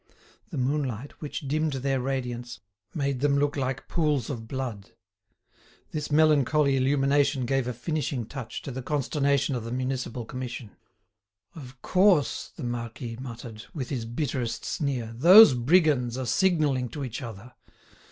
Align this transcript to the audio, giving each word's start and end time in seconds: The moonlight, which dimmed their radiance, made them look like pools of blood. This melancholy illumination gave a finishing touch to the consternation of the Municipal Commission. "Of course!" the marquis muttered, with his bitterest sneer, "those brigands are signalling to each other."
The 0.49 0.57
moonlight, 0.57 1.21
which 1.21 1.47
dimmed 1.47 1.73
their 1.73 2.01
radiance, 2.01 2.59
made 2.95 3.19
them 3.19 3.37
look 3.37 3.55
like 3.55 3.87
pools 3.87 4.31
of 4.31 4.47
blood. 4.47 4.93
This 5.91 6.11
melancholy 6.11 6.75
illumination 6.75 7.45
gave 7.45 7.67
a 7.67 7.71
finishing 7.73 8.25
touch 8.25 8.63
to 8.63 8.71
the 8.71 8.81
consternation 8.81 9.53
of 9.53 9.63
the 9.63 9.71
Municipal 9.71 10.25
Commission. 10.25 10.75
"Of 11.53 11.83
course!" 11.83 12.51
the 12.55 12.63
marquis 12.63 13.17
muttered, 13.17 13.65
with 13.75 13.89
his 13.89 14.05
bitterest 14.05 14.65
sneer, 14.65 15.13
"those 15.15 15.53
brigands 15.53 16.17
are 16.17 16.25
signalling 16.25 16.89
to 16.89 17.03
each 17.05 17.21
other." 17.21 17.53